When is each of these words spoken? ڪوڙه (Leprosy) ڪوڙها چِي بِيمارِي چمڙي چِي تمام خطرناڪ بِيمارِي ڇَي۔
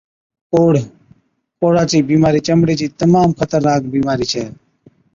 ڪوڙه 0.53 0.83
(Leprosy) 0.85 1.59
ڪوڙها 1.59 1.83
چِي 1.89 1.97
بِيمارِي 2.09 2.41
چمڙي 2.47 2.75
چِي 2.79 2.87
تمام 3.01 3.29
خطرناڪ 3.39 3.81
بِيمارِي 3.93 4.25
ڇَي۔ 4.31 4.43